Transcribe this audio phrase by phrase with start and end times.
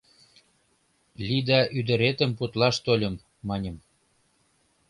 [1.27, 3.15] —Лида ӱдыретым путлаш тольым,—
[3.47, 3.77] маньым.